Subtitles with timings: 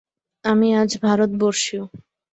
[0.45, 1.83] আমি আজ ভারতবর্ষীয়।